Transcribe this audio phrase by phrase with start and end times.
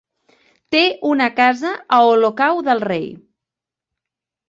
[0.75, 3.09] Té una casa a Olocau del Rei.